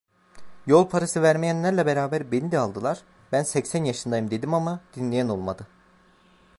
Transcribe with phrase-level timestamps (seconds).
[0.67, 5.67] Yol parası vermeyenlerle beraber beni de aldılar; ben seksen yaşındayım dedim ama, dinleyen olmadı.